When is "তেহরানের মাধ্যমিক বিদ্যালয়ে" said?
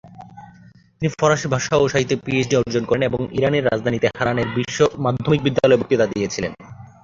3.99-5.79